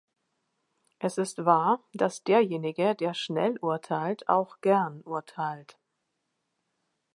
Es 0.97 1.19
ist 1.19 1.45
wahr, 1.45 1.83
dass 1.93 2.23
derjenige, 2.23 2.95
der 2.95 3.13
schnell 3.13 3.59
urteilt, 3.59 4.27
auch 4.27 4.59
gern 4.61 5.01
urteilt. 5.03 5.77